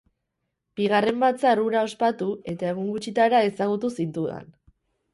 [0.79, 4.55] Bigarren batzar hura ospatu, eta egun gutxitara ezagutu zintudan.